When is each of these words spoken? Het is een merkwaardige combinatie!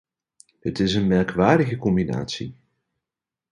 Het 0.59 0.79
is 0.79 0.93
een 0.93 1.07
merkwaardige 1.07 1.77
combinatie! 1.77 2.55